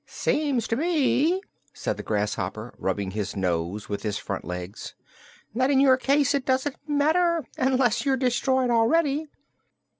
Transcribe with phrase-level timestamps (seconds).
[0.07, 1.41] "Seems to me,"
[1.73, 4.95] said the grasshopper, rubbing his nose with his front legs,
[5.53, 9.27] "that in your case it doesn't matter unless you're destroyed already."